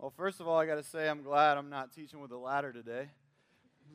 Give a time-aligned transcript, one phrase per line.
[0.00, 2.36] Well, first of all, I got to say I'm glad I'm not teaching with a
[2.38, 3.10] ladder today.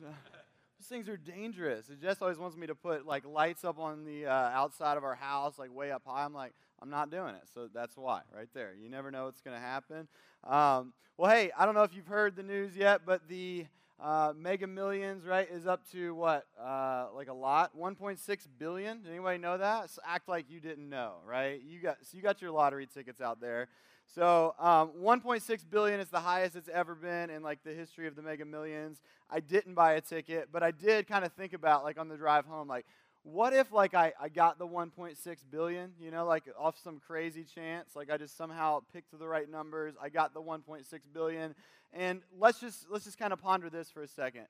[0.00, 1.90] Those things are dangerous.
[2.00, 5.16] Jess always wants me to put like lights up on the uh, outside of our
[5.16, 6.24] house, like way up high.
[6.24, 7.42] I'm like, I'm not doing it.
[7.52, 8.72] So that's why, right there.
[8.80, 10.06] You never know what's going to happen.
[10.44, 13.66] Um, well, hey, I don't know if you've heard the news yet, but the
[13.98, 16.46] uh, Mega Millions, right, is up to what?
[16.62, 19.02] Uh, like a lot, 1.6 billion.
[19.02, 19.90] Did anybody know that?
[19.90, 21.60] So act like you didn't know, right?
[21.66, 23.66] You got so you got your lottery tickets out there.
[24.14, 28.16] So um, 1.6 billion is the highest it's ever been in like the history of
[28.16, 29.00] the Mega Millions.
[29.30, 32.16] I didn't buy a ticket, but I did kind of think about like on the
[32.16, 32.86] drive home, like
[33.26, 35.16] what if like I, I got the 1.6
[35.50, 37.96] billion you know like off some crazy chance?
[37.96, 39.94] Like i just somehow picked the right numbers.
[40.00, 41.54] I got the 1.6 billion.
[41.92, 44.46] And let's just let's just kind of ponder this for a second.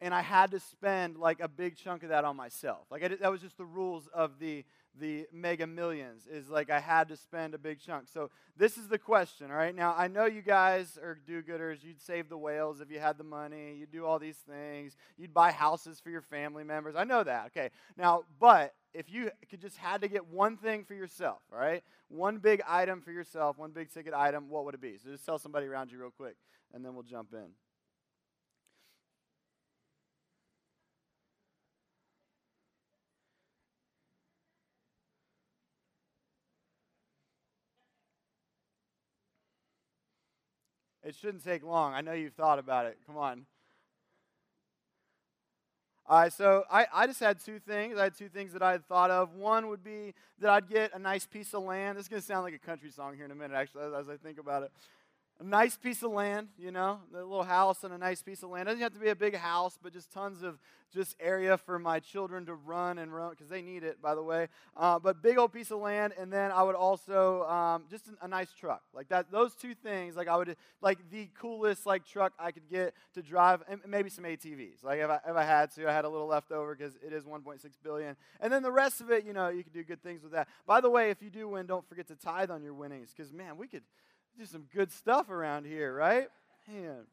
[0.00, 2.86] And i had to spend like a big chunk of that on myself.
[2.90, 4.64] Like did, that was just the rules of the
[5.00, 8.08] the mega millions is like I had to spend a big chunk.
[8.12, 9.74] So this is the question, all right?
[9.74, 11.82] Now I know you guys are do-gooders.
[11.82, 13.76] You'd save the whales if you had the money.
[13.78, 14.96] You'd do all these things.
[15.16, 16.94] You'd buy houses for your family members.
[16.96, 17.46] I know that.
[17.46, 17.70] Okay.
[17.96, 21.82] Now, but if you could just had to get one thing for yourself, all right?
[22.08, 24.98] One big item for yourself, one big ticket item, what would it be?
[25.02, 26.36] So just tell somebody around you real quick,
[26.74, 27.48] and then we'll jump in.
[41.04, 41.94] It shouldn't take long.
[41.94, 42.98] I know you've thought about it.
[43.06, 43.46] Come on.
[46.06, 47.96] All right, so I, I just had two things.
[47.96, 49.34] I had two things that I had thought of.
[49.34, 51.96] One would be that I'd get a nice piece of land.
[51.96, 53.92] This is going to sound like a country song here in a minute, actually, as,
[53.94, 54.72] as I think about it
[55.40, 58.50] a nice piece of land, you know, a little house and a nice piece of
[58.50, 58.68] land.
[58.68, 60.58] It doesn't have to be a big house, but just tons of
[60.92, 64.22] just area for my children to run and run because they need it, by the
[64.22, 64.48] way.
[64.76, 68.28] Uh, but big old piece of land, and then I would also um, just a,
[68.28, 69.30] nice truck like that.
[69.30, 73.22] Those two things, like I would like the coolest like truck I could get to
[73.22, 74.84] drive, and maybe some ATVs.
[74.84, 77.12] Like if I, if I had to, I had a little left over because it
[77.12, 80.02] is 1.6 billion, and then the rest of it, you know, you could do good
[80.02, 80.48] things with that.
[80.66, 83.32] By the way, if you do win, don't forget to tithe on your winnings because
[83.32, 83.82] man, we could
[84.38, 86.28] do some good stuff around here, right?
[86.68, 87.06] Man.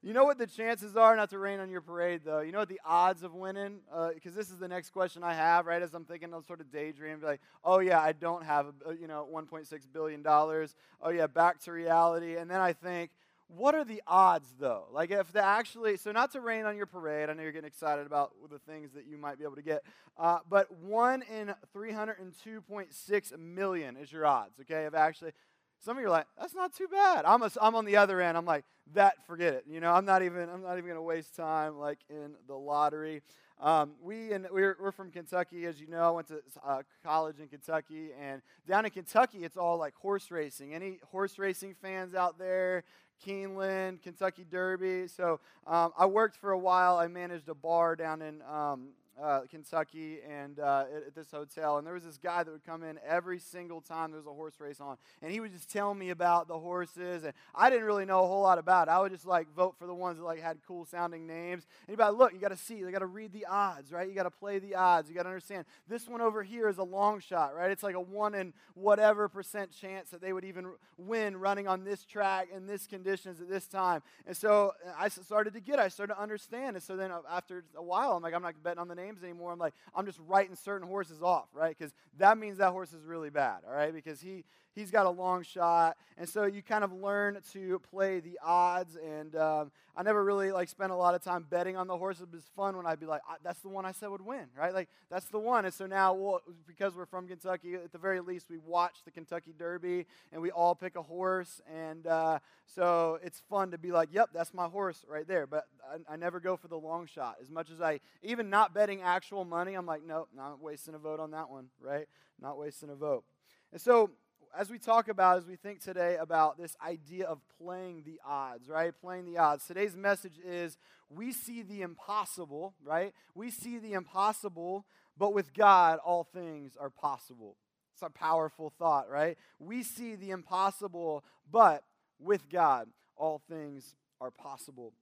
[0.00, 2.38] You know what the chances are, not to rain on your parade, though?
[2.38, 3.80] You know what the odds of winning?
[4.14, 5.82] Because uh, this is the next question I have, right?
[5.82, 9.08] As I'm thinking, I'll sort of daydream, like, oh, yeah, I don't have, a, you
[9.08, 10.22] know, $1.6 billion.
[10.24, 12.36] Oh, yeah, back to reality.
[12.36, 13.10] And then I think,
[13.48, 14.84] what are the odds, though?
[14.92, 17.66] Like, if they actually, so not to rain on your parade, I know you're getting
[17.66, 19.82] excited about the things that you might be able to get,
[20.16, 25.32] uh, but one in 302.6 million is your odds, okay, of actually
[25.80, 27.24] some of you are like, that's not too bad.
[27.24, 28.36] I'm, a, I'm on the other end.
[28.36, 29.64] I'm like, that, forget it.
[29.68, 32.54] You know, I'm not even, I'm not even going to waste time like in the
[32.54, 33.22] lottery.
[33.60, 36.02] Um, we and we're, we're from Kentucky, as you know.
[36.02, 40.30] I went to uh, college in Kentucky, and down in Kentucky, it's all like horse
[40.30, 40.74] racing.
[40.74, 42.84] Any horse racing fans out there?
[43.26, 45.08] Keeneland, Kentucky Derby.
[45.08, 46.98] So um, I worked for a while.
[46.98, 48.90] I managed a bar down in um,
[49.22, 51.78] uh, Kentucky and uh, at, this hotel.
[51.78, 54.32] And there was this guy that would come in every single time there was a
[54.32, 54.96] horse race on.
[55.22, 57.24] And he would just tell me about the horses.
[57.24, 58.90] And I didn't really know a whole lot about it.
[58.90, 61.66] I would just like vote for the ones that like had cool sounding names.
[61.86, 64.08] And be like, look, you got to see, you got to read the odds, right?
[64.08, 65.08] You got to play the odds.
[65.08, 67.70] You got to understand this one over here is a long shot, right?
[67.70, 71.84] It's like a one in whatever percent chance that they would even win running on
[71.84, 74.02] this track in this conditions at this time.
[74.26, 76.76] And so uh, I started to get, I started to understand.
[76.76, 79.07] And so then uh, after a while, I'm like, I'm not betting on the name
[79.08, 79.52] names anymore.
[79.52, 81.76] I'm like, I'm just writing certain horses off, right?
[81.76, 83.92] Because that means that horse is really bad, all right?
[83.92, 84.44] Because he
[84.78, 88.96] he's got a long shot, and so you kind of learn to play the odds.
[88.96, 92.22] And um, I never really like spent a lot of time betting on the horses.
[92.22, 94.72] It was fun when I'd be like, that's the one I said would win, right?
[94.72, 95.64] Like that's the one.
[95.64, 99.10] And so now, we'll, because we're from Kentucky, at the very least, we watch the
[99.10, 103.90] Kentucky Derby, and we all pick a horse, and uh, so it's fun to be
[103.90, 105.46] like, yep, that's my horse right there.
[105.46, 107.36] But I, I, never go for the long shot.
[107.42, 110.98] As much as I, even not betting actual money, I'm like, nope, not wasting a
[110.98, 112.06] vote on that one, right?
[112.40, 113.24] Not wasting a vote.
[113.72, 114.10] And so
[114.56, 118.68] as we talk about, as we think today about this idea of playing the odds,
[118.68, 118.92] right?
[119.00, 119.66] Playing the odds.
[119.66, 120.76] Today's message is
[121.10, 123.12] we see the impossible, right?
[123.34, 124.86] We see the impossible,
[125.16, 127.56] but with God, all things are possible.
[127.94, 129.36] It's a powerful thought, right?
[129.58, 131.82] We see the impossible, but
[132.20, 134.92] with God, all things are possible.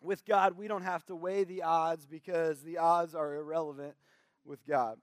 [0.00, 3.94] With God, we don't have to weigh the odds because the odds are irrelevant
[4.44, 4.98] with God.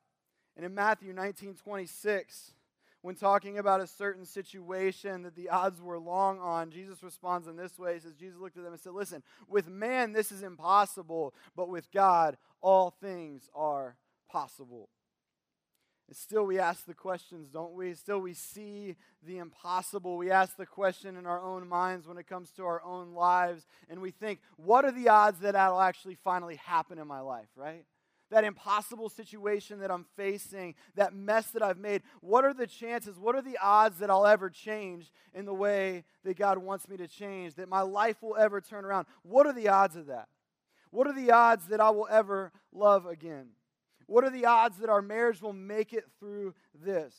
[0.55, 2.53] And in Matthew 19 26,
[3.01, 7.55] when talking about a certain situation that the odds were long on, Jesus responds in
[7.55, 7.93] this way.
[7.93, 11.69] He says, Jesus looked at them and said, Listen, with man this is impossible, but
[11.69, 13.95] with God all things are
[14.29, 14.89] possible.
[16.09, 17.93] And Still, we ask the questions, don't we?
[17.93, 20.17] Still, we see the impossible.
[20.17, 23.67] We ask the question in our own minds when it comes to our own lives,
[23.89, 27.49] and we think, what are the odds that that'll actually finally happen in my life,
[27.55, 27.85] right?
[28.29, 33.17] That impossible situation that I'm facing, that mess that I've made, what are the chances,
[33.17, 36.97] what are the odds that I'll ever change in the way that God wants me
[36.97, 39.07] to change, that my life will ever turn around?
[39.23, 40.27] What are the odds of that?
[40.91, 43.49] What are the odds that I will ever love again?
[44.05, 47.15] What are the odds that our marriage will make it through this?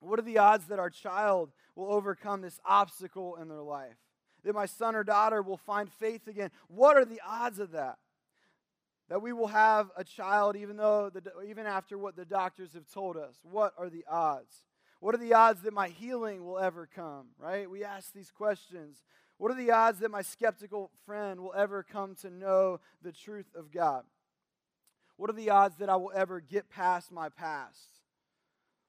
[0.00, 3.96] What are the odds that our child will overcome this obstacle in their life?
[4.44, 6.50] That my son or daughter will find faith again?
[6.68, 7.98] What are the odds of that?
[9.08, 12.90] That we will have a child even though the, even after what the doctors have
[12.92, 13.36] told us.
[13.42, 14.64] What are the odds?
[15.00, 17.70] What are the odds that my healing will ever come, right?
[17.70, 19.02] We ask these questions.
[19.38, 23.46] What are the odds that my skeptical friend will ever come to know the truth
[23.54, 24.04] of God?
[25.16, 28.00] What are the odds that I will ever get past my past?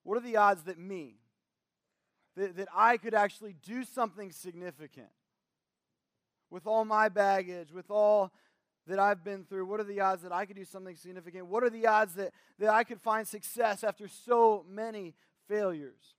[0.04, 1.16] What are the odds that me,
[2.36, 5.10] that, that I could actually do something significant
[6.50, 8.32] with all my baggage, with all
[8.88, 9.66] that I've been through?
[9.66, 11.48] What are the odds that I could do something significant?
[11.48, 15.14] What are the odds that, that I could find success after so many
[15.48, 16.16] failures?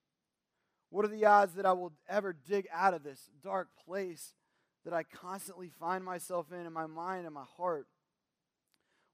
[0.91, 4.35] What are the odds that I will ever dig out of this dark place
[4.85, 7.87] that I constantly find myself in, in my mind and my heart?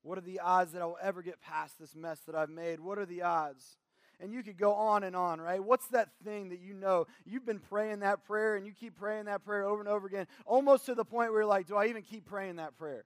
[0.03, 2.79] What are the odds that I will ever get past this mess that I've made?
[2.79, 3.79] What are the odds?
[4.21, 5.62] And you could go on and on, right?
[5.62, 7.07] What's that thing that you know?
[7.25, 10.27] You've been praying that prayer and you keep praying that prayer over and over again,
[10.47, 13.05] almost to the point where you're like, do I even keep praying that prayer?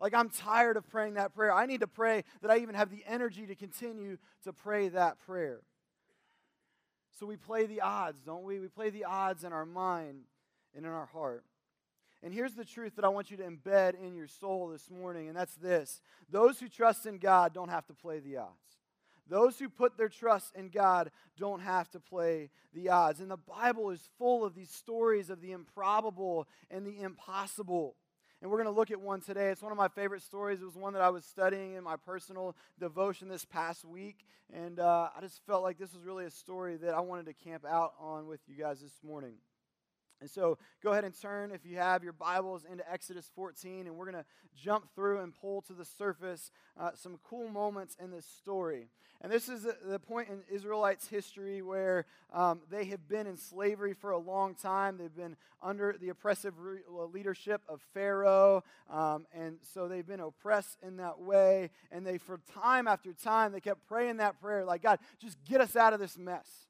[0.00, 1.52] Like, I'm tired of praying that prayer.
[1.52, 5.18] I need to pray that I even have the energy to continue to pray that
[5.18, 5.60] prayer.
[7.18, 8.58] So we play the odds, don't we?
[8.58, 10.22] We play the odds in our mind
[10.74, 11.44] and in our heart.
[12.22, 15.28] And here's the truth that I want you to embed in your soul this morning,
[15.28, 16.00] and that's this
[16.30, 18.78] those who trust in God don't have to play the odds.
[19.28, 23.20] Those who put their trust in God don't have to play the odds.
[23.20, 27.94] And the Bible is full of these stories of the improbable and the impossible.
[28.42, 29.48] And we're going to look at one today.
[29.50, 30.62] It's one of my favorite stories.
[30.62, 34.24] It was one that I was studying in my personal devotion this past week.
[34.52, 37.34] And uh, I just felt like this was really a story that I wanted to
[37.34, 39.34] camp out on with you guys this morning.
[40.20, 43.96] And so go ahead and turn, if you have your Bibles, into Exodus 14, and
[43.96, 48.10] we're going to jump through and pull to the surface uh, some cool moments in
[48.10, 48.88] this story.
[49.22, 53.94] And this is the point in Israelites' history where um, they have been in slavery
[53.94, 54.98] for a long time.
[54.98, 60.20] They've been under the oppressive re- uh, leadership of Pharaoh, um, and so they've been
[60.20, 61.70] oppressed in that way.
[61.90, 65.60] And they, for time after time, they kept praying that prayer, like, God, just get
[65.60, 66.69] us out of this mess.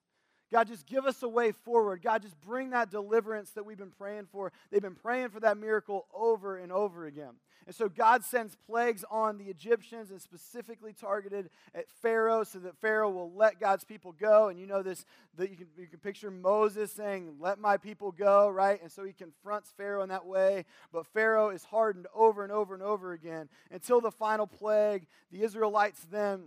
[0.53, 2.03] God, just give us a way forward.
[2.03, 4.53] God, just bring that deliverance that we've been praying for.
[4.71, 7.35] They've been praying for that miracle over and over again.
[7.67, 12.77] And so God sends plagues on the Egyptians and specifically targeted at Pharaoh so that
[12.79, 14.49] Pharaoh will let God's people go.
[14.49, 15.05] And you know this,
[15.37, 18.83] that you can, you can picture Moses saying, Let my people go, right?
[18.83, 20.65] And so he confronts Pharaoh in that way.
[20.93, 25.07] But Pharaoh is hardened over and over and over again until the final plague.
[25.31, 26.47] The Israelites then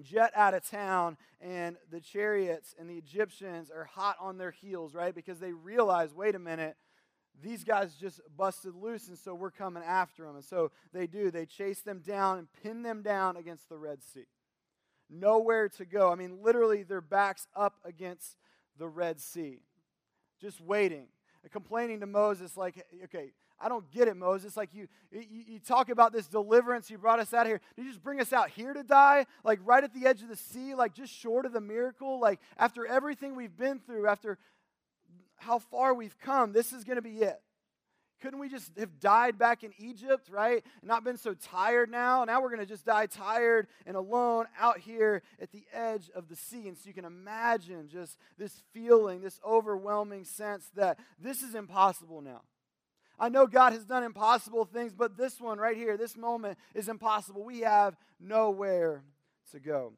[0.00, 4.94] jet out of town, and the chariots and the Egyptians are hot on their heels,
[4.94, 5.14] right?
[5.14, 6.76] Because they realize, wait a minute,
[7.42, 10.36] these guys just busted loose, and so we're coming after them.
[10.36, 11.30] And so they do.
[11.30, 14.26] They chase them down and pin them down against the Red Sea.
[15.10, 16.10] Nowhere to go.
[16.10, 18.36] I mean, literally, their backs up against
[18.78, 19.60] the Red Sea,
[20.40, 21.06] just waiting,
[21.50, 24.56] complaining to Moses, like, okay, I don't get it, Moses.
[24.56, 26.90] Like you, you, you, talk about this deliverance.
[26.90, 27.60] You brought us out here.
[27.76, 29.26] Did you just bring us out here to die?
[29.44, 32.18] Like right at the edge of the sea, like just short of the miracle?
[32.20, 34.38] Like after everything we've been through, after
[35.36, 37.40] how far we've come, this is going to be it.
[38.20, 40.64] Couldn't we just have died back in Egypt, right?
[40.82, 42.24] Not been so tired now?
[42.24, 46.28] Now we're going to just die tired and alone out here at the edge of
[46.28, 46.68] the sea.
[46.68, 52.20] And so you can imagine just this feeling, this overwhelming sense that this is impossible
[52.20, 52.42] now.
[53.18, 56.88] I know God has done impossible things, but this one right here, this moment is
[56.88, 57.44] impossible.
[57.44, 59.04] We have nowhere
[59.52, 59.92] to go.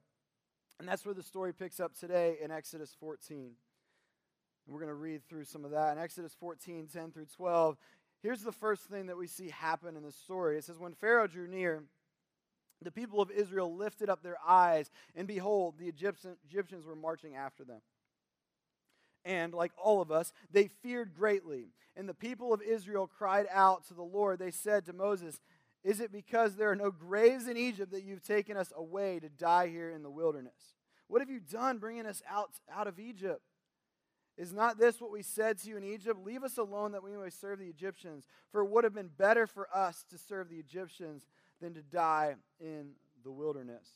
[0.78, 3.38] And that's where the story picks up today in Exodus 14.
[3.38, 3.54] And
[4.68, 5.96] We're going to read through some of that.
[5.96, 7.76] In Exodus 14, 10 through 12,
[8.22, 10.58] here's the first thing that we see happen in the story.
[10.58, 11.84] It says, When Pharaoh drew near,
[12.82, 17.64] the people of Israel lifted up their eyes, and behold, the Egyptians were marching after
[17.64, 17.80] them
[19.24, 21.68] and, like all of us, they feared greatly.
[21.96, 24.38] And the people of Israel cried out to the Lord.
[24.38, 25.40] They said to Moses,
[25.82, 29.28] Is it because there are no graves in Egypt that you've taken us away to
[29.28, 30.74] die here in the wilderness?
[31.08, 33.42] What have you done bringing us out, out of Egypt?
[34.36, 36.18] Is not this what we said to you in Egypt?
[36.24, 38.26] Leave us alone that we may serve the Egyptians.
[38.50, 41.26] For it would have been better for us to serve the Egyptians
[41.60, 42.90] than to die in
[43.22, 43.86] the wilderness.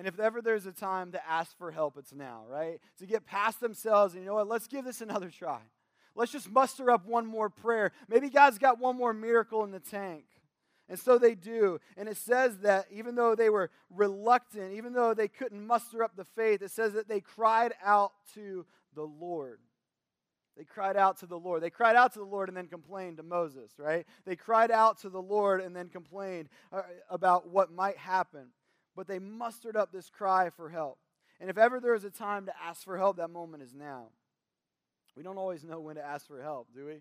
[0.00, 2.80] And if ever there's a time to ask for help, it's now, right?
[3.00, 5.60] To get past themselves and you know what, let's give this another try.
[6.14, 7.92] Let's just muster up one more prayer.
[8.08, 10.24] Maybe God's got one more miracle in the tank.
[10.88, 11.80] And so they do.
[11.98, 16.16] And it says that even though they were reluctant, even though they couldn't muster up
[16.16, 18.64] the faith, it says that they cried out to
[18.94, 19.58] the Lord.
[20.56, 21.62] They cried out to the Lord.
[21.62, 24.06] They cried out to the Lord and then complained to Moses, right?
[24.24, 28.46] They cried out to the Lord and then complained uh, about what might happen.
[29.00, 30.98] But they mustered up this cry for help.
[31.40, 34.08] And if ever there is a time to ask for help, that moment is now.
[35.16, 37.00] We don't always know when to ask for help, do we?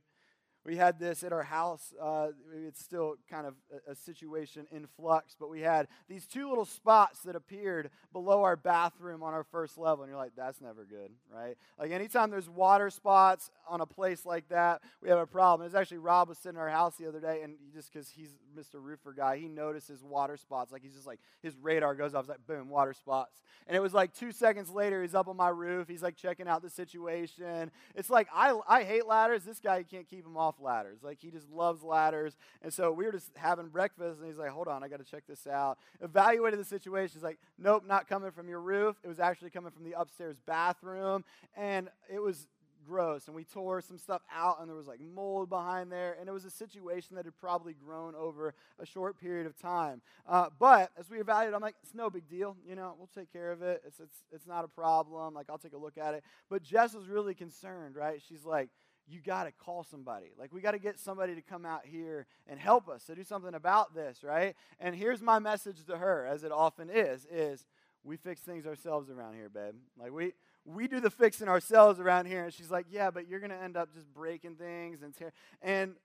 [0.69, 1.95] We had this at our house.
[1.99, 2.27] Uh,
[2.67, 3.55] it's still kind of
[3.87, 8.43] a, a, situation in flux, but we had these two little spots that appeared below
[8.43, 10.03] our bathroom on our first level.
[10.03, 11.57] And you're like, that's never good, right?
[11.79, 15.65] Like, anytime there's water spots on a place like that, we have a problem.
[15.65, 18.35] It's actually Rob was sitting in our house the other day, and just because he's
[18.55, 18.75] Mr.
[18.75, 20.71] Roofer guy, he notices water spots.
[20.71, 22.25] Like, he's just like, his radar goes off.
[22.25, 23.41] It's like, boom, water spots.
[23.65, 25.87] And it was like two seconds later, he's up on my roof.
[25.87, 27.71] He's like checking out the situation.
[27.95, 29.43] It's like, I, I hate ladders.
[29.43, 30.99] This guy, can't keep him off ladders.
[31.03, 32.35] Like he just loves ladders.
[32.61, 35.09] And so we were just having breakfast, and he's like, hold on, I got to
[35.09, 35.77] check this out.
[36.01, 37.13] Evaluated the situation.
[37.15, 38.95] He's like, nope, not coming from your roof.
[39.03, 41.23] It was actually coming from the upstairs bathroom.
[41.55, 42.47] And it was
[42.89, 46.27] gross and we tore some stuff out and there was like mold behind there and
[46.27, 50.47] it was a situation that had probably grown over a short period of time uh,
[50.59, 53.51] but as we evaluated i'm like it's no big deal you know we'll take care
[53.51, 56.23] of it it's, it's, it's not a problem like i'll take a look at it
[56.49, 58.69] but jess was really concerned right she's like
[59.09, 60.31] you got to call somebody.
[60.37, 63.23] Like, we got to get somebody to come out here and help us to do
[63.23, 64.55] something about this, right?
[64.79, 67.65] And here's my message to her, as it often is, is
[68.03, 69.73] we fix things ourselves around here, babe.
[69.99, 70.33] Like, we,
[70.65, 72.45] we do the fixing ourselves around here.
[72.45, 75.33] And she's like, yeah, but you're going to end up just breaking things and tear.
[75.61, 75.95] And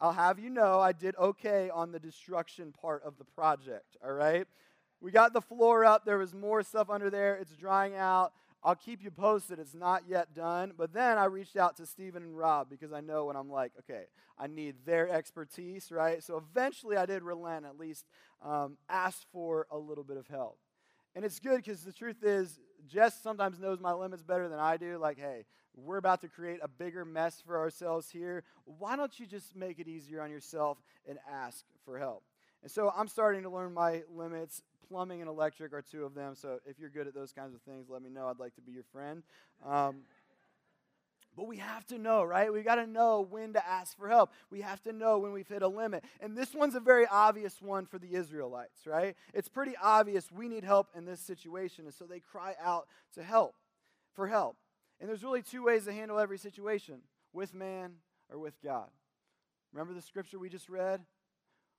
[0.00, 4.12] I'll have you know, I did okay on the destruction part of the project, all
[4.12, 4.46] right?
[5.00, 6.04] We got the floor up.
[6.04, 7.36] There was more stuff under there.
[7.36, 8.32] It's drying out.
[8.64, 9.58] I'll keep you posted.
[9.58, 10.72] It's not yet done.
[10.76, 13.72] But then I reached out to Stephen and Rob because I know when I'm like,
[13.80, 14.04] okay,
[14.38, 16.22] I need their expertise, right?
[16.22, 18.06] So eventually I did relent, at least
[18.42, 20.58] um, ask for a little bit of help.
[21.14, 24.76] And it's good because the truth is, Jess sometimes knows my limits better than I
[24.76, 24.98] do.
[24.98, 25.44] Like, hey,
[25.76, 28.44] we're about to create a bigger mess for ourselves here.
[28.64, 30.78] Why don't you just make it easier on yourself
[31.08, 32.24] and ask for help?
[32.62, 36.34] And so I'm starting to learn my limits plumbing and electric are two of them.
[36.34, 38.28] So if you're good at those kinds of things, let me know.
[38.28, 39.22] I'd like to be your friend.
[39.64, 40.02] Um,
[41.36, 42.52] but we have to know, right?
[42.52, 44.30] We got to know when to ask for help.
[44.50, 46.04] We have to know when we've hit a limit.
[46.20, 49.16] And this one's a very obvious one for the Israelites, right?
[49.32, 51.86] It's pretty obvious we need help in this situation.
[51.86, 53.56] And so they cry out to help,
[54.14, 54.56] for help.
[55.00, 57.00] And there's really two ways to handle every situation
[57.32, 57.94] with man
[58.30, 58.88] or with God.
[59.72, 61.00] Remember the scripture we just read?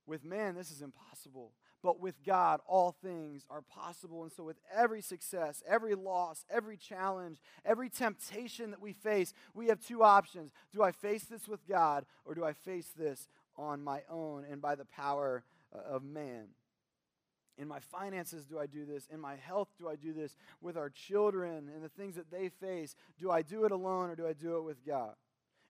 [0.06, 1.54] With man, this is impossible.
[1.86, 4.24] But with God, all things are possible.
[4.24, 9.68] And so, with every success, every loss, every challenge, every temptation that we face, we
[9.68, 10.52] have two options.
[10.74, 14.64] Do I face this with God, or do I face this on my own and
[14.64, 16.48] by the power uh, of man?
[17.56, 19.08] In my finances, do I do this?
[19.14, 20.36] In my health, do I do this?
[20.62, 24.16] With our children and the things that they face, do I do it alone or
[24.16, 25.14] do I do it with God?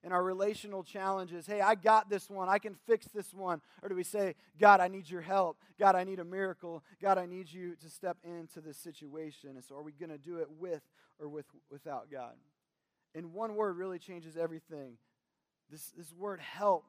[0.06, 1.48] In our relational challenges.
[1.48, 2.48] Hey, I got this one.
[2.48, 3.60] I can fix this one.
[3.82, 5.58] Or do we say, God, I need your help.
[5.80, 6.84] God, I need a miracle.
[7.02, 9.50] God, I need you to step into this situation.
[9.56, 10.82] And so are we going to do it with
[11.18, 12.34] or with without God?
[13.16, 14.92] And one word really changes everything.
[15.72, 16.84] This, this word help.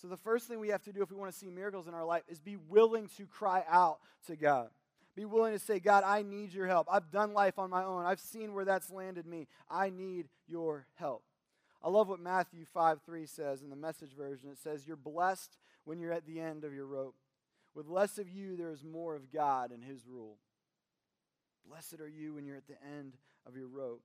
[0.00, 1.94] So the first thing we have to do if we want to see miracles in
[1.94, 3.98] our life is be willing to cry out
[4.28, 4.68] to God.
[5.16, 6.86] Be willing to say, God, I need your help.
[6.88, 8.04] I've done life on my own.
[8.04, 9.48] I've seen where that's landed me.
[9.68, 11.24] I need your help.
[11.86, 14.50] I love what Matthew 5 3 says in the message version.
[14.50, 17.14] It says, You're blessed when you're at the end of your rope.
[17.76, 20.38] With less of you, there is more of God and His rule.
[21.64, 23.14] Blessed are you when you're at the end
[23.46, 24.02] of your rope.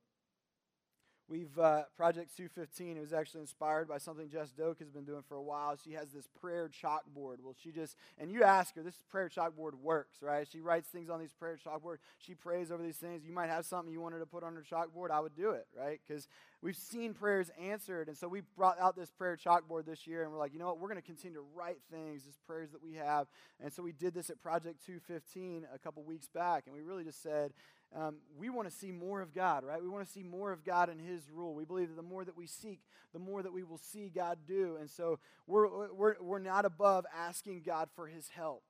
[1.32, 2.98] We've uh, Project 215.
[2.98, 5.78] It was actually inspired by something Jess Doak has been doing for a while.
[5.82, 7.38] She has this prayer chalkboard.
[7.42, 10.46] Well, she just and you ask her, this prayer chalkboard works, right?
[10.52, 12.00] She writes things on these prayer chalkboard.
[12.20, 13.24] She prays over these things.
[13.26, 15.10] You might have something you wanted to put on her chalkboard.
[15.10, 16.02] I would do it, right?
[16.06, 16.28] Because
[16.62, 20.34] we've seen prayers answered, and so we brought out this prayer chalkboard this year, and
[20.34, 20.80] we're like, you know what?
[20.80, 23.28] We're going to continue to write things, these prayers that we have,
[23.64, 27.06] and so we did this at Project 215 a couple weeks back, and we really
[27.06, 27.54] just said
[27.96, 29.82] um, we want to see more of God, right?
[29.82, 31.54] We want to see more of God and His rule.
[31.54, 32.80] We believe that the more that we seek,
[33.12, 34.78] the more that we will see God do.
[34.80, 38.64] And so we're, we're, we're not above asking God for His help.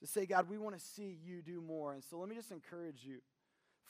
[0.00, 1.94] To say, God, we want to see you do more.
[1.94, 3.20] And so let me just encourage you.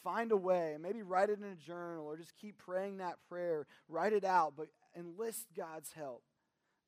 [0.04, 3.66] Find a way, maybe write it in a journal or just keep praying that prayer.
[3.88, 6.22] Write it out, but enlist God's help.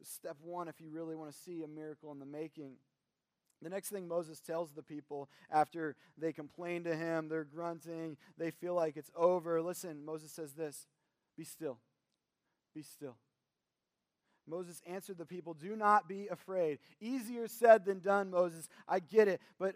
[0.04, 2.74] Step one, if you really want to see a miracle in the making.
[3.62, 8.50] The next thing Moses tells the people after they complain to him, they're grunting, they
[8.50, 9.60] feel like it's over.
[9.60, 10.86] Listen, Moses says this
[11.36, 11.78] Be still.
[12.74, 13.16] Be still.
[14.46, 16.78] Moses answered the people, Do not be afraid.
[17.00, 18.68] Easier said than done, Moses.
[18.88, 19.40] I get it.
[19.58, 19.74] But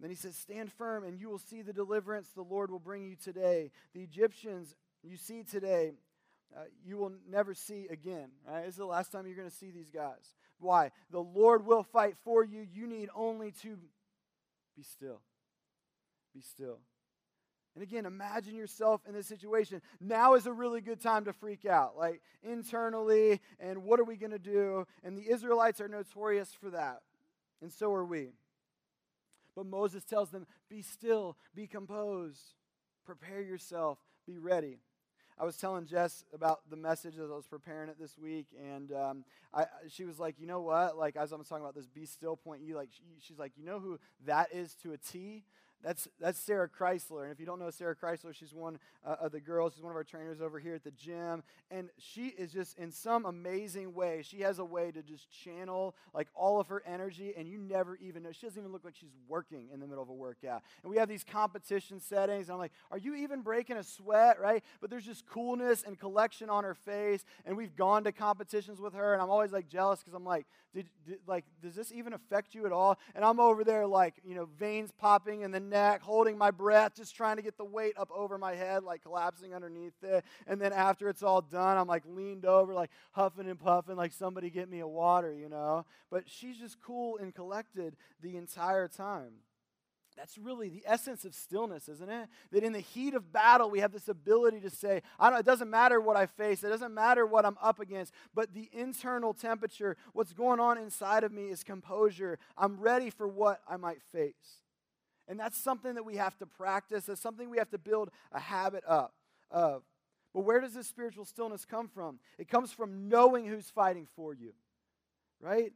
[0.00, 3.04] then he says, Stand firm, and you will see the deliverance the Lord will bring
[3.04, 3.70] you today.
[3.94, 5.92] The Egyptians you see today,
[6.54, 8.28] uh, you will never see again.
[8.46, 8.64] Right?
[8.64, 10.34] This is the last time you're going to see these guys.
[10.58, 10.90] Why?
[11.10, 12.66] The Lord will fight for you.
[12.72, 13.76] You need only to
[14.76, 15.20] be still.
[16.34, 16.78] Be still.
[17.74, 19.82] And again, imagine yourself in this situation.
[20.00, 24.16] Now is a really good time to freak out, like internally, and what are we
[24.16, 24.86] going to do?
[25.04, 27.02] And the Israelites are notorious for that,
[27.60, 28.30] and so are we.
[29.54, 32.54] But Moses tells them, Be still, be composed,
[33.04, 34.78] prepare yourself, be ready.
[35.38, 38.90] I was telling Jess about the message as I was preparing it this week, and
[38.92, 40.96] um, I, she was like, "You know what?
[40.96, 43.52] Like as I was talking about this be still point, you like she, she's like,
[43.56, 45.44] you know who that is to a T?
[45.82, 47.24] That's, that's Sarah Chrysler.
[47.24, 49.74] And if you don't know Sarah Chrysler, she's one uh, of the girls.
[49.74, 51.42] She's one of our trainers over here at the gym.
[51.70, 54.22] And she is just in some amazing way.
[54.22, 57.96] She has a way to just channel like all of her energy, and you never
[57.96, 58.32] even know.
[58.32, 60.62] She doesn't even look like she's working in the middle of a workout.
[60.82, 62.48] And we have these competition settings.
[62.48, 64.64] And I'm like, are you even breaking a sweat, right?
[64.80, 67.24] But there's just coolness and collection on her face.
[67.44, 70.46] And we've gone to competitions with her, and I'm always like jealous because I'm like,
[70.74, 72.98] did, did, like, does this even affect you at all?
[73.14, 76.94] And I'm over there like, you know, veins popping and then neck, holding my breath,
[76.96, 80.24] just trying to get the weight up over my head, like collapsing underneath it.
[80.46, 84.12] And then after it's all done, I'm like leaned over, like huffing and puffing, like
[84.12, 85.84] somebody get me a water, you know?
[86.10, 89.32] But she's just cool and collected the entire time.
[90.16, 92.28] That's really the essence of stillness, isn't it?
[92.50, 95.44] That in the heat of battle, we have this ability to say, I don't, it
[95.44, 99.34] doesn't matter what I face, it doesn't matter what I'm up against, but the internal
[99.34, 102.38] temperature, what's going on inside of me is composure.
[102.56, 104.62] I'm ready for what I might face.
[105.28, 107.06] And that's something that we have to practice.
[107.06, 109.14] That's something we have to build a habit up
[109.50, 109.82] of.
[110.32, 112.18] But where does this spiritual stillness come from?
[112.38, 114.52] It comes from knowing who's fighting for you,
[115.40, 115.72] right?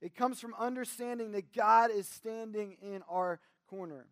[0.00, 4.06] It comes from understanding that God is standing in our corner.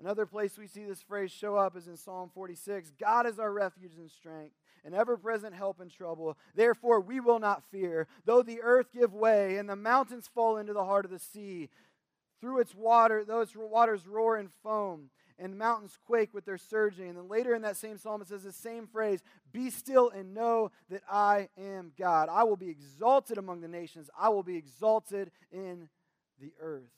[0.00, 3.52] Another place we see this phrase show up is in Psalm 46 God is our
[3.52, 6.38] refuge and strength, an ever present help in trouble.
[6.54, 10.72] Therefore, we will not fear, though the earth give way and the mountains fall into
[10.72, 11.68] the heart of the sea.
[12.40, 17.08] Through its water, those waters roar and foam, and mountains quake with their surging.
[17.08, 19.22] And then later in that same psalm, it says the same phrase
[19.52, 22.28] Be still and know that I am God.
[22.30, 25.88] I will be exalted among the nations, I will be exalted in
[26.40, 26.90] the earth.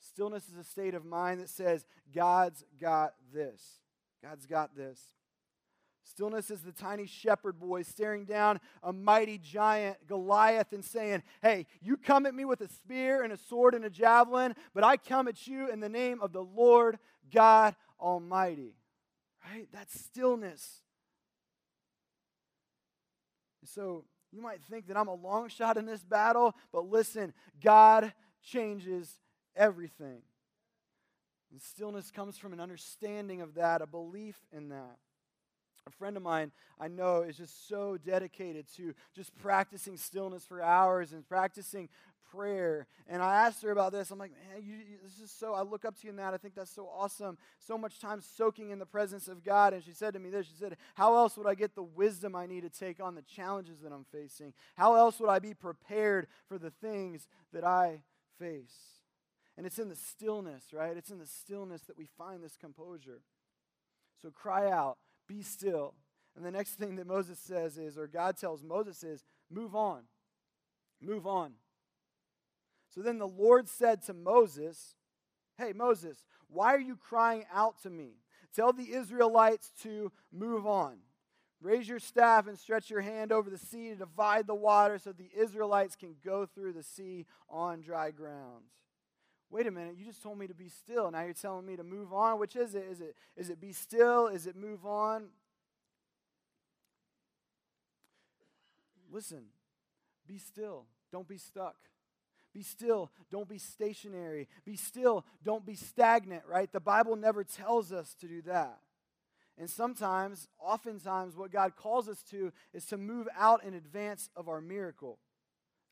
[0.00, 3.62] Stillness is a state of mind that says, God's got this.
[4.22, 5.00] God's got this.
[6.04, 11.66] Stillness is the tiny shepherd boy staring down a mighty giant, Goliath, and saying, Hey,
[11.80, 14.96] you come at me with a spear and a sword and a javelin, but I
[14.96, 16.98] come at you in the name of the Lord
[17.32, 18.74] God Almighty.
[19.48, 19.68] Right?
[19.72, 20.80] That's stillness.
[23.64, 28.12] So you might think that I'm a long shot in this battle, but listen, God
[28.42, 29.18] changes
[29.54, 30.22] everything.
[31.52, 34.98] And stillness comes from an understanding of that, a belief in that.
[35.86, 40.62] A friend of mine I know is just so dedicated to just practicing stillness for
[40.62, 41.88] hours and practicing
[42.32, 42.86] prayer.
[43.08, 44.10] And I asked her about this.
[44.10, 46.34] I'm like, man, you, you, this is so, I look up to you in that.
[46.34, 47.36] I think that's so awesome.
[47.58, 49.74] So much time soaking in the presence of God.
[49.74, 52.34] And she said to me this She said, How else would I get the wisdom
[52.34, 54.54] I need to take on the challenges that I'm facing?
[54.76, 58.02] How else would I be prepared for the things that I
[58.38, 58.74] face?
[59.56, 60.96] And it's in the stillness, right?
[60.96, 63.20] It's in the stillness that we find this composure.
[64.22, 64.96] So cry out
[65.32, 65.94] be still.
[66.36, 70.02] And the next thing that Moses says is, or God tells Moses is, move on.
[71.00, 71.52] Move on.
[72.94, 74.96] So then the Lord said to Moses,
[75.58, 78.16] Hey, Moses, why are you crying out to me?
[78.54, 80.98] Tell the Israelites to move on.
[81.60, 85.12] Raise your staff and stretch your hand over the sea to divide the water so
[85.12, 88.64] the Israelites can go through the sea on dry ground
[89.52, 91.10] wait a minute, you just told me to be still.
[91.10, 92.40] Now you're telling me to move on.
[92.40, 92.84] Which is it?
[92.90, 94.26] Is it, is it be still?
[94.26, 95.26] Is it move on?
[99.12, 99.44] Listen,
[100.26, 100.86] be still.
[101.12, 101.76] Don't be stuck.
[102.54, 103.10] Be still.
[103.30, 104.48] Don't be stationary.
[104.64, 105.26] Be still.
[105.44, 106.72] Don't be stagnant, right?
[106.72, 108.78] The Bible never tells us to do that.
[109.58, 114.48] And sometimes, oftentimes, what God calls us to is to move out in advance of
[114.48, 115.18] our miracle.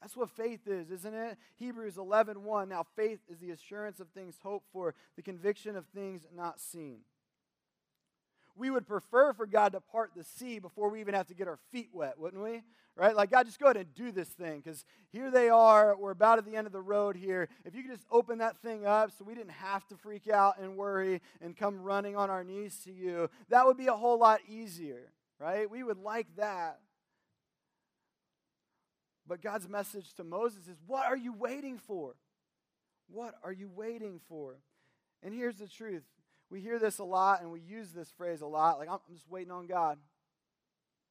[0.00, 1.36] That's what faith is, isn't it?
[1.56, 2.68] Hebrews 11 1.
[2.68, 7.00] Now, faith is the assurance of things hoped for, the conviction of things not seen.
[8.56, 11.48] we would prefer for God to part the sea before we even have to get
[11.48, 12.62] our feet wet, wouldn't we?
[12.96, 13.14] Right?
[13.16, 15.96] Like, God, just go ahead and do this thing because here they are.
[15.96, 17.48] We're about at the end of the road here.
[17.64, 20.58] If you could just open that thing up so we didn't have to freak out
[20.60, 24.18] and worry and come running on our knees to you, that would be a whole
[24.18, 25.70] lot easier, right?
[25.70, 26.80] We would like that.
[29.30, 32.16] But God's message to Moses is what are you waiting for?
[33.06, 34.56] What are you waiting for?
[35.22, 36.02] And here's the truth
[36.50, 39.30] we hear this a lot and we use this phrase a lot like, I'm, just
[39.30, 39.98] waiting on God.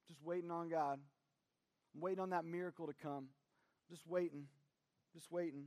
[0.06, 0.98] Just waiting on God.
[1.94, 3.28] I'm waiting on that miracle to come.
[3.88, 4.44] Just waiting.
[5.14, 5.64] Just waiting.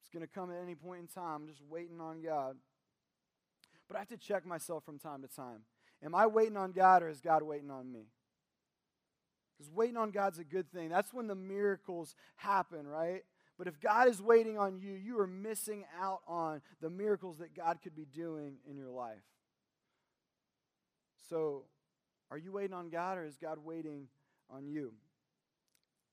[0.00, 1.42] It's going to come at any point in time.
[1.42, 2.56] I'm just waiting on God.
[3.88, 5.64] But I have to check myself from time to time.
[6.02, 8.06] Am I waiting on God or is God waiting on me?
[9.56, 10.88] Because waiting on God's a good thing.
[10.88, 13.22] That's when the miracles happen, right?
[13.56, 17.54] But if God is waiting on you, you are missing out on the miracles that
[17.54, 19.22] God could be doing in your life.
[21.28, 21.64] So,
[22.30, 24.08] are you waiting on God or is God waiting
[24.50, 24.92] on you?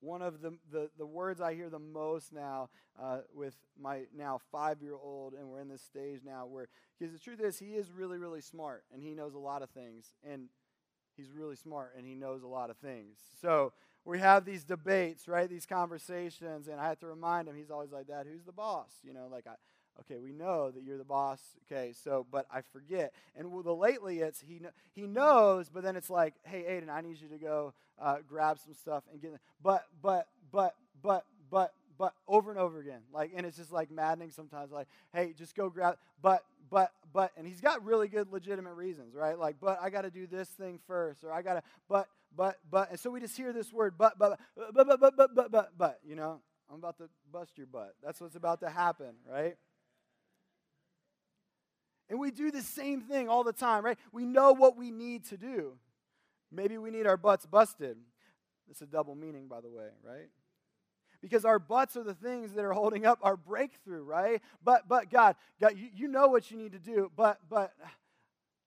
[0.01, 2.69] One of the, the, the words I hear the most now
[3.01, 7.13] uh, with my now five year old, and we're in this stage now where, because
[7.13, 10.11] the truth is, he is really, really smart and he knows a lot of things.
[10.23, 10.49] And
[11.21, 13.17] he's really smart and he knows a lot of things.
[13.41, 15.49] So, we have these debates, right?
[15.49, 17.55] These conversations, and I have to remind him.
[17.55, 19.53] He's always like, "Dad, who's the boss?" You know, like I,
[20.01, 21.39] okay, we know that you're the boss.
[21.71, 23.13] Okay, so but I forget.
[23.35, 24.59] And well, the lately it's he
[24.93, 28.57] he knows, but then it's like, "Hey, Aiden, I need you to go uh, grab
[28.57, 33.01] some stuff and get." But but but but but but over and over again.
[33.13, 34.71] Like, and it's just like maddening sometimes.
[34.71, 35.97] Like, hey, just go grab.
[36.19, 39.37] But, but, but, and he's got really good legitimate reasons, right?
[39.37, 42.57] Like, but I got to do this thing first, or I got to, but, but,
[42.71, 42.89] but.
[42.89, 44.39] And so we just hear this word, but, but,
[44.73, 45.99] but, but, but, but, but, but, but.
[46.03, 47.93] You know, I'm about to bust your butt.
[48.03, 49.55] That's what's about to happen, right?
[52.09, 53.99] And we do the same thing all the time, right?
[54.11, 55.73] We know what we need to do.
[56.51, 57.97] Maybe we need our butts busted.
[58.71, 60.29] It's a double meaning, by the way, right?
[61.21, 64.41] Because our butts are the things that are holding up our breakthrough, right?
[64.63, 67.73] But but God, God, you, you know what you need to do, but but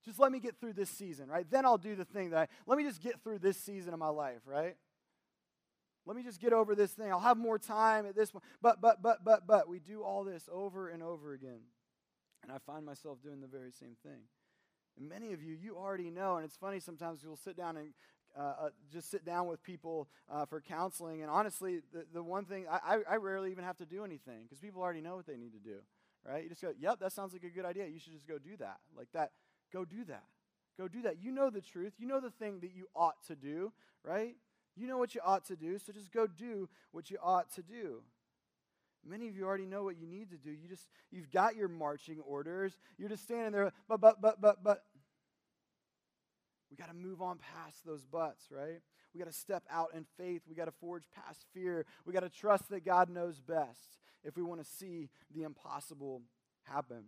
[0.04, 1.46] just let me get through this season, right?
[1.50, 3.98] Then I'll do the thing that I let me just get through this season of
[3.98, 4.76] my life, right?
[6.06, 7.10] Let me just get over this thing.
[7.10, 8.42] I'll have more time at this one.
[8.60, 11.60] But but but but but we do all this over and over again.
[12.42, 14.20] And I find myself doing the very same thing.
[14.98, 17.94] And many of you, you already know, and it's funny sometimes you'll sit down and
[18.38, 21.22] uh, uh, just sit down with people uh, for counseling.
[21.22, 24.58] And honestly, the, the one thing, I, I rarely even have to do anything because
[24.58, 25.76] people already know what they need to do,
[26.26, 26.42] right?
[26.42, 27.86] You just go, yep, that sounds like a good idea.
[27.86, 28.78] You should just go do that.
[28.96, 29.30] Like that,
[29.72, 30.24] go do that.
[30.76, 31.22] Go do that.
[31.22, 31.92] You know the truth.
[31.98, 34.34] You know the thing that you ought to do, right?
[34.76, 37.62] You know what you ought to do, so just go do what you ought to
[37.62, 38.02] do.
[39.06, 40.50] Many of you already know what you need to do.
[40.50, 42.78] You just you've got your marching orders.
[42.98, 44.82] You're just standing there, but but but but but
[46.70, 48.80] we got to move on past those buts, right?
[49.12, 50.42] We got to step out in faith.
[50.48, 51.86] We got to forge past fear.
[52.04, 56.22] We got to trust that God knows best if we want to see the impossible
[56.64, 57.04] happen.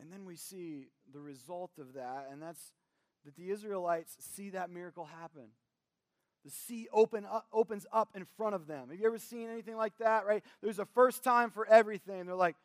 [0.00, 2.72] And then we see the result of that, and that's
[3.24, 5.48] that the Israelites see that miracle happen.
[6.44, 8.88] The sea open up, opens up in front of them.
[8.88, 10.42] Have you ever seen anything like that, right?
[10.62, 12.24] There's a first time for everything.
[12.24, 12.56] They're like,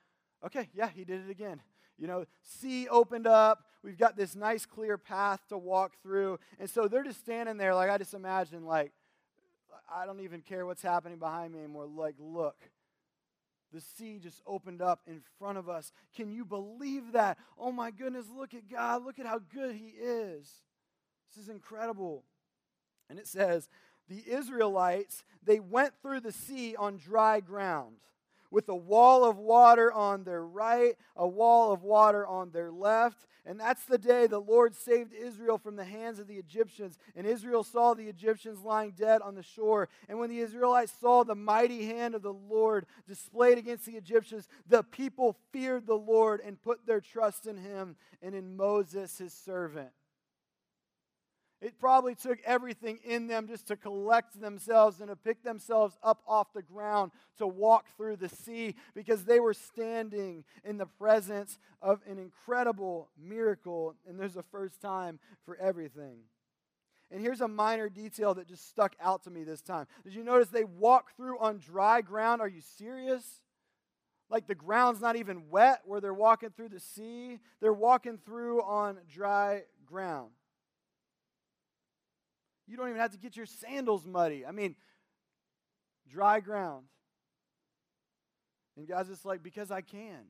[0.46, 1.62] okay, yeah, he did it again.
[1.98, 3.64] You know, sea opened up.
[3.84, 6.40] We've got this nice, clear path to walk through.
[6.60, 8.92] And so they're just standing there, like, I just imagine, like,
[9.94, 11.86] I don't even care what's happening behind me anymore.
[11.86, 12.58] Like, look,
[13.72, 15.92] the sea just opened up in front of us.
[16.16, 17.38] Can you believe that?
[17.58, 19.06] Oh my goodness, look at God.
[19.06, 20.50] Look at how good He is.
[21.34, 22.24] This is incredible.
[23.10, 23.70] And it says,
[24.08, 27.98] the Israelites, they went through the sea on dry ground
[28.56, 33.28] with a wall of water on their right, a wall of water on their left.
[33.46, 36.98] And that's the day the Lord saved Israel from the hands of the Egyptians.
[37.18, 39.90] And Israel saw the Egyptians lying dead on the shore.
[40.08, 44.48] And when the Israelites saw the mighty hand of the Lord displayed against the Egyptians,
[44.66, 49.34] the people feared the Lord and put their trust in him and in Moses, his
[49.34, 49.90] servant.
[51.62, 56.22] It probably took everything in them just to collect themselves and to pick themselves up
[56.28, 61.58] off the ground to walk through the sea because they were standing in the presence
[61.82, 63.96] of an incredible miracle.
[64.08, 66.18] And there's a first time for everything.
[67.10, 69.88] And here's a minor detail that just stuck out to me this time.
[70.04, 72.42] Did you notice they walk through on dry ground?
[72.42, 73.24] Are you serious?
[74.30, 77.40] Like the ground's not even wet where they're walking through the sea.
[77.62, 80.32] They're walking through on dry ground.
[82.68, 84.46] You don't even have to get your sandals muddy.
[84.46, 84.76] I mean,
[86.10, 86.86] dry ground.
[88.78, 90.26] And God's just like, because I can.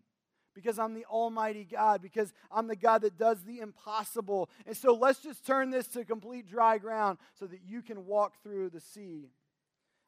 [0.55, 4.49] because I'm the Almighty God, because I'm the God that does the impossible.
[4.65, 8.41] And so let's just turn this to complete dry ground so that you can walk
[8.41, 9.29] through the sea.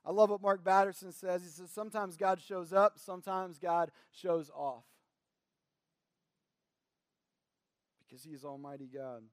[0.05, 1.43] I love what Mark Batterson says.
[1.43, 4.85] He says, Sometimes God shows up, sometimes God shows off.
[8.07, 9.23] Because He is Almighty God.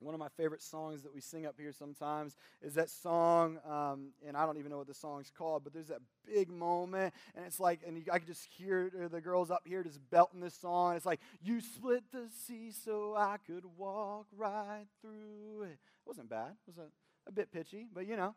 [0.00, 4.08] One of my favorite songs that we sing up here sometimes is that song, um,
[4.26, 7.44] and I don't even know what the song's called, but there's that big moment, and
[7.46, 10.54] it's like, and you, I can just hear the girls up here just belting this
[10.54, 10.96] song.
[10.96, 15.72] It's like, you split the sea so I could walk right through it.
[15.72, 16.50] It wasn't bad.
[16.50, 16.88] It was a,
[17.28, 18.34] a bit pitchy, but you know.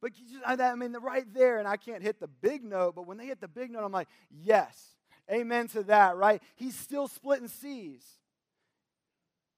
[0.00, 0.12] But
[0.46, 3.40] I mean, right there, and I can't hit the big note, but when they hit
[3.40, 4.90] the big note, I'm like, yes,
[5.30, 6.42] amen to that, right?
[6.54, 8.04] He's still splitting seas.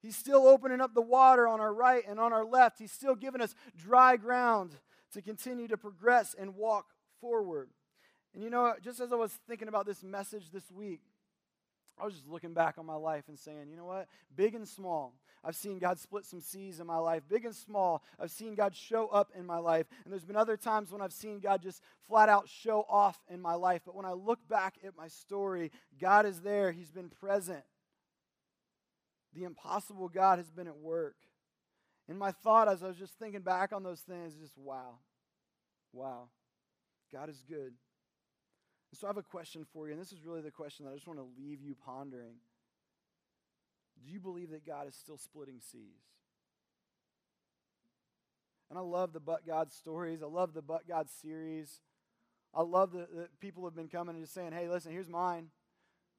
[0.00, 2.78] He's still opening up the water on our right and on our left.
[2.78, 4.72] He's still giving us dry ground
[5.12, 6.86] to continue to progress and walk
[7.20, 7.70] forward.
[8.34, 11.00] And you know, just as I was thinking about this message this week,
[12.00, 14.06] I was just looking back on my life and saying, you know what?
[14.36, 15.14] Big and small.
[15.44, 17.22] I've seen God split some seas in my life.
[17.28, 18.02] Big and small.
[18.20, 19.86] I've seen God show up in my life.
[20.04, 23.40] And there's been other times when I've seen God just flat out show off in
[23.40, 23.82] my life.
[23.84, 26.70] But when I look back at my story, God is there.
[26.70, 27.64] He's been present.
[29.38, 31.14] The impossible God has been at work.
[32.08, 34.98] And my thought as I was just thinking back on those things just wow.
[35.92, 36.30] Wow.
[37.12, 37.72] God is good.
[38.90, 40.90] And so I have a question for you, and this is really the question that
[40.90, 42.34] I just want to leave you pondering.
[44.04, 46.02] Do you believe that God is still splitting seas?
[48.70, 50.20] And I love the But God stories.
[50.20, 51.80] I love the But God series.
[52.52, 55.48] I love that people have been coming and just saying, hey, listen, here's mine.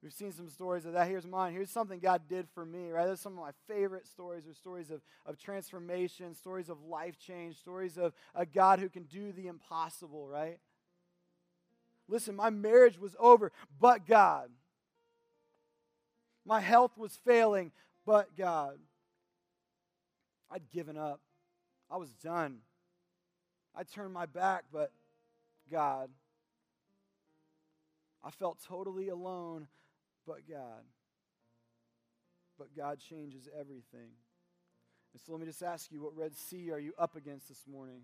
[0.02, 1.10] We've seen some stories of that.
[1.10, 1.54] Here's mine.
[1.54, 3.06] Here's something God did for me, right?
[3.06, 7.58] Those some of my favorite stories are stories of, of transformation, stories of life change,
[7.58, 10.60] stories of a God who can do the impossible, right?
[12.08, 14.50] Listen, my marriage was over, but God.
[16.46, 17.72] My health was failing,
[18.06, 18.80] but God.
[20.50, 21.20] I'd given up.
[21.92, 22.60] I was done.
[23.76, 24.92] I turned my back, but
[25.70, 26.10] God.
[28.24, 29.68] I felt totally alone,
[30.26, 30.84] but God.
[32.58, 34.12] But God changes everything.
[35.14, 37.66] And so let me just ask you what Red Sea are you up against this
[37.70, 38.02] morning?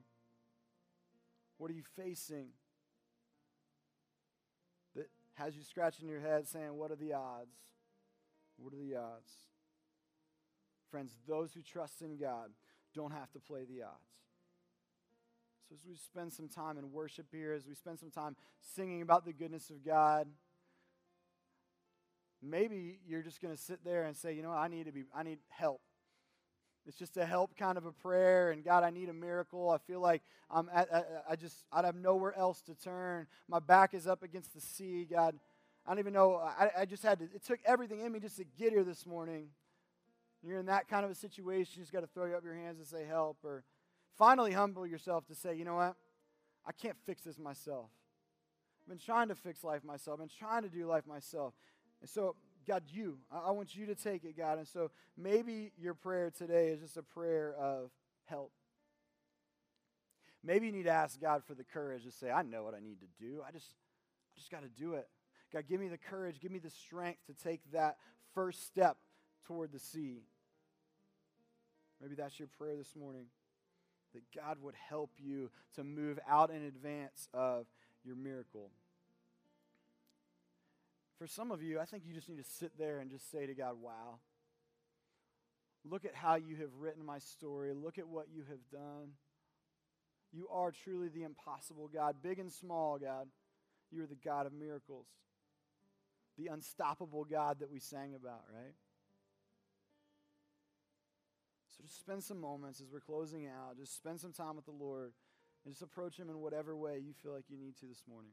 [1.58, 2.48] What are you facing
[4.96, 7.56] that has you scratching your head saying, What are the odds?
[8.58, 9.32] What are the odds?
[10.90, 12.52] Friends, those who trust in God
[12.94, 14.16] don't have to play the odds.
[15.68, 18.36] So, as we spend some time in worship here, as we spend some time
[18.76, 20.28] singing about the goodness of God,
[22.42, 25.04] maybe you're just going to sit there and say, you know, I need to be,
[25.16, 25.82] I need help.
[26.88, 29.72] It's just a help kind of a prayer, and God, I need a miracle.
[29.72, 30.22] I feel like
[30.52, 33.26] I'm at, I, I just, I have nowhere else to turn.
[33.48, 35.08] My back is up against the sea.
[35.10, 35.36] God,
[35.86, 36.36] I don't even know.
[36.36, 39.06] I, I just had to, it took everything in me just to get here this
[39.06, 39.48] morning.
[40.44, 42.78] You're in that kind of a situation, you just got to throw up your hands
[42.78, 43.64] and say help, or
[44.16, 45.96] finally humble yourself to say, you know what?
[46.68, 47.90] I can't fix this myself.
[48.86, 50.20] I've been trying to fix life myself.
[50.20, 51.56] I've been trying to do life myself.
[52.02, 52.36] And so,
[52.68, 54.58] God, you, I, want you to take it, God.
[54.58, 57.92] And so maybe your prayer today is just a prayer of
[58.26, 58.52] help.
[60.44, 62.80] Maybe you need to ask God for the courage to say, I know what I
[62.80, 63.42] need to do.
[63.48, 63.68] I just,
[64.36, 65.08] I just got to do it.
[65.54, 67.98] God, give me the courage, give me the strength to take that
[68.34, 68.98] first step
[69.48, 70.24] toward the sea.
[72.02, 73.26] Maybe that's your prayer this morning.
[74.14, 77.66] That God would help you to move out in advance of
[78.04, 78.72] your miracle.
[81.18, 83.46] For some of you, I think you just need to sit there and just say
[83.46, 84.20] to God, wow.
[85.90, 87.74] Look at how you have written my story.
[87.74, 89.12] Look at what you have done.
[90.34, 93.28] You are truly the impossible God, big and small, God.
[93.92, 95.06] You are the God of miracles,
[96.38, 98.74] the unstoppable God that we sang about, right?
[101.70, 103.78] So just spend some moments as we're closing out.
[103.78, 105.14] Just spend some time with the Lord
[105.64, 108.32] and just approach Him in whatever way you feel like you need to this morning.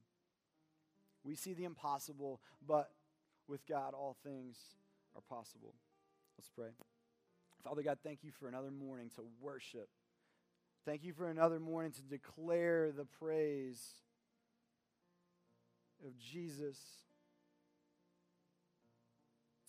[1.25, 2.91] We see the impossible, but
[3.49, 4.57] with God, all things
[5.15, 5.75] are possible.
[6.39, 6.71] Let's pray.
[7.63, 9.89] Father God, thank you for another morning to worship.
[10.85, 13.81] Thank you for another morning to declare the praise
[16.05, 16.79] of Jesus.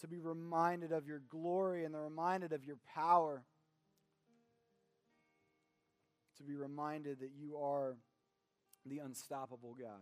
[0.01, 3.43] To be reminded of your glory and the reminded of your power.
[6.37, 7.95] To be reminded that you are
[8.85, 10.01] the unstoppable God.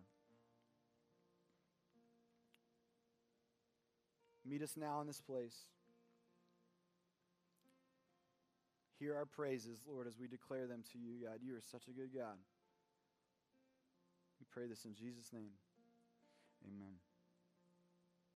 [4.45, 5.56] Meet us now in this place.
[8.99, 11.39] Hear our praises, Lord, as we declare them to you, God.
[11.43, 12.38] You are such a good God.
[14.39, 15.51] We pray this in Jesus' name.
[16.67, 17.11] Amen.